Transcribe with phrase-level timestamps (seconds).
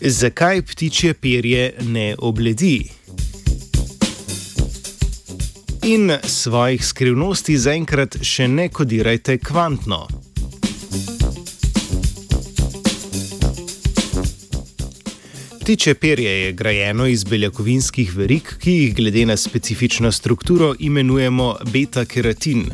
[0.00, 2.90] Zakaj ptičje perje ne obledi?
[5.82, 10.06] In svojih skrivnosti zaenkrat še ne kodirajte kvantno.
[15.68, 22.70] Ptiče perje je grajeno iz beljakovinskih verig, ki jih glede na specifično strukturo imenujemo beta-keratin.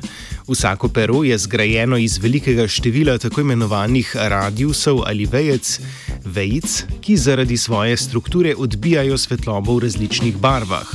[0.49, 5.81] Vsako pero je zgrajeno iz velikega števila tako imenovanih radiusov ali vejec,
[6.25, 10.89] vejic, ki zaradi svoje strukture odbijajo svetlobo v različnih barvah.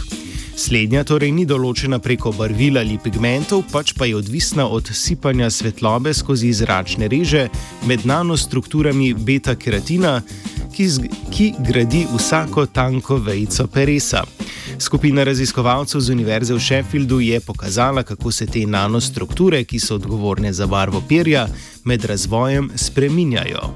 [0.60, 6.12] Slednja torej ni določena preko barvil ali pigmentov, pač pa je odvisna od sipanja svetlobe
[6.14, 7.46] skozi zračne reže
[7.88, 10.18] med nanostrukturami beta-keratina,
[10.76, 10.90] ki,
[11.32, 14.26] ki gradi vsako tanko vejico peresa.
[14.80, 20.54] Skupina raziskovalcev z Univerze v Sheffieldu je pokazala, kako se te nanostrukture, ki so odgovorne
[20.54, 21.48] za barvo perja,
[21.84, 23.72] med razvojem spreminjajo.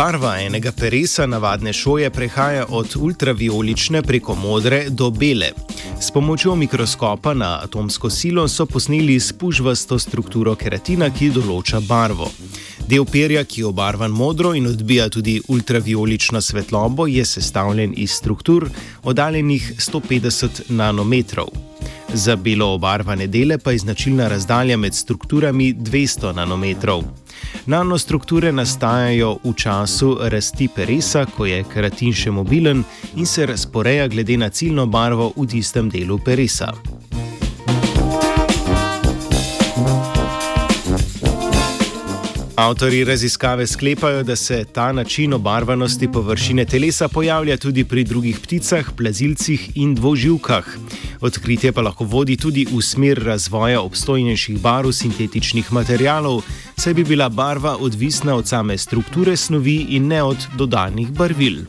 [0.00, 5.50] Barva enega peresa navadne šoje prehaja od ultraviolične preko modre do bele.
[6.00, 12.30] S pomočjo mikroskopa na atomsko silo so posneli spužvasto strukturo keratina, ki določa barvo.
[12.88, 18.70] Del perja, ki je obarvan modro in odbija tudi ultraviolično svetlobo, je sestavljen iz struktur
[19.04, 21.52] oddaljenih 150 nanometrov.
[22.14, 27.04] Za belo obarvane dele pa je značilna razdalja med strukturami 200 nanometrov.
[27.66, 32.84] Nanostrukture nastajajo v času rasti peresa, ko je keratin še mobilen
[33.16, 36.72] in se razporeja glede na ciljno barvo v tistem delu peresa.
[42.60, 48.90] Avtori raziskave sklepajo, da se ta način obarvanosti površine telesa pojavlja tudi pri drugih pticah,
[48.96, 50.64] plazilcih in dvoživkah.
[51.20, 56.42] Odkritje pa lahko vodi tudi v smer razvoja obstojnejših barv sintetičnih materialov,
[56.76, 61.64] saj bi bila barva odvisna od same strukture snovi in ne od dodanih barvil.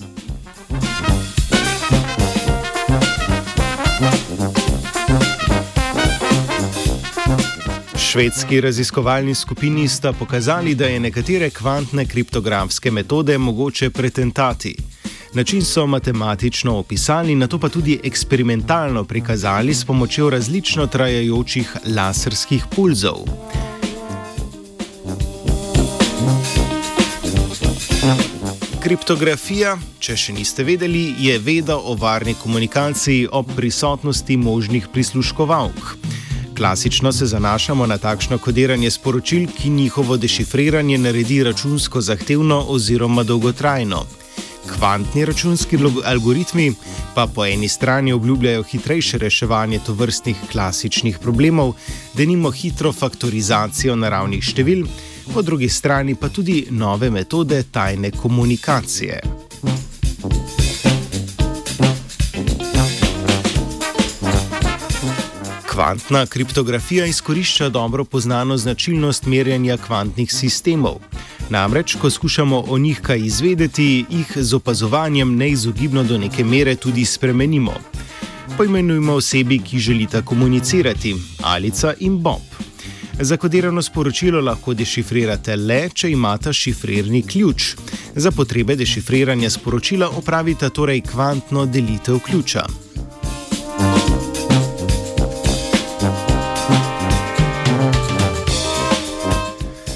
[8.11, 14.75] Švedski raziskovalni skupini sta pokazali, da je nekatere kvantne kriptografske metode mogoče pretentati.
[15.33, 22.66] Način so matematično opisali, na to pa tudi eksperimentalno prikazali s pomočjo različno trajajočih laserskih
[22.75, 23.23] pulzov.
[28.83, 36.10] Kriptografija, če še niste vedeli, je veda o varni komunikaciji ob prisotnosti možnih prisluškovalk.
[36.61, 44.03] Klasično se zanašamo na takšno kodiranje sporočil, ki njihovo dešifriranje naredi računsko zahtevno oziroma dolgotrajno.
[44.69, 46.73] Kvantni računski algoritmi
[47.16, 51.73] pa po eni strani obljubljajo hitrejše reševanje tovrstnih klasičnih problemov,
[52.13, 54.85] da nimo hitro faktorizacijo naravnih števil,
[55.33, 59.22] po drugi strani pa tudi nove metode tajne komunikacije.
[65.81, 70.95] Kvantna kriptografija izkorišča dobro poznano značilnost merjenja kvantnih sistemov.
[71.49, 77.05] Namreč, ko skušamo o njih kaj izvedeti, jih z opazovanjem neizogibno do neke mere tudi
[77.05, 77.73] spremenimo.
[78.57, 82.45] Poimenujmo osebi, ki želita komunicirati, Alica in Bob.
[83.19, 87.73] Zakodirano sporočilo lahko dešifrirate le, če imate šifrirni ključ.
[88.15, 92.65] Za potrebe dešifriranja sporočila opravite torej kvantno delitev ključa.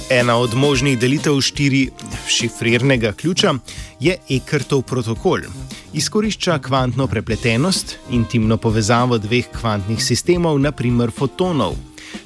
[0.09, 1.89] Ena od možnih delitev štiri
[2.27, 3.53] šifrirnega ključa
[3.99, 5.39] je Ekertov protokol.
[5.93, 11.73] Izkorišča kvantno prepletenost, intimno povezavo dveh kvantnih sistemov, naprimer fotonov.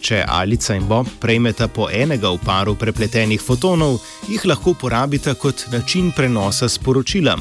[0.01, 5.69] Če Alica in Bob prejmeta po enega v paru prepletenih fotonov, jih lahko uporabita kot
[5.71, 7.37] način prenosa sporočila.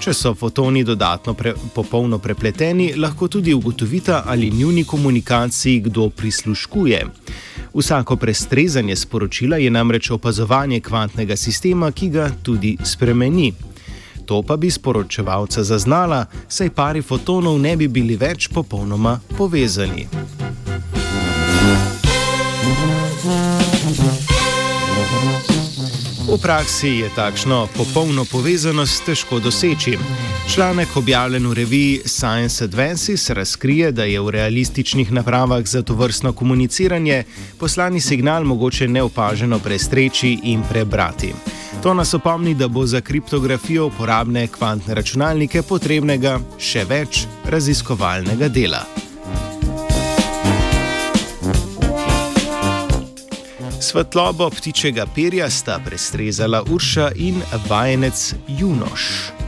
[0.00, 7.06] Če so fotoni dodatno pre, popolno prepleteni, lahko tudi ugotovita, ali njuni komunikaciji kdo prisluškuje.
[7.74, 13.52] Vsako prestrezanje sporočila je namreč opazovanje kvantnega sistema, ki ga tudi spremeni.
[14.26, 20.06] To pa bi sporočevalca zaznala, saj pari fotonov ne bi bili več popolnoma povezani.
[26.30, 29.98] V praksi je takšno popolno povezanost težko doseči.
[30.54, 36.32] Članek objavljen v reviji Science Advances razkrije, da je v realističnih napravah za to vrstno
[36.32, 37.24] komuniciranje
[37.58, 41.32] poslani signal mogoče neopaženo prestreči in prebrati.
[41.82, 48.84] To nas opomni, da bo za kriptografijo uporabne kvantne računalnike potrebnega še več raziskovalnega dela.
[53.80, 57.38] Svetlobo ptičjega perja sta prestrezala Urša in
[57.68, 59.39] vajenec Junoš.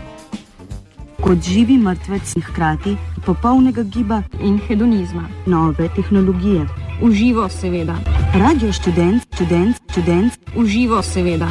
[1.22, 2.96] Kot živi mrtvec in hkrati
[3.26, 6.66] popolnega giba in hedonizma, nove tehnologije.
[7.02, 7.94] Uživo, seveda.
[8.34, 10.32] Radio študent, študent, študent.
[10.56, 11.48] Uživo, seveda.